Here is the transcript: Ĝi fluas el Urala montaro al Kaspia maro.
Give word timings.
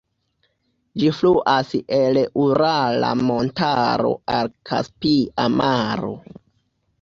Ĝi 1.01 1.09
fluas 1.17 1.75
el 1.97 2.19
Urala 2.45 3.11
montaro 3.27 4.15
al 4.39 4.51
Kaspia 4.71 5.47
maro. 5.61 6.11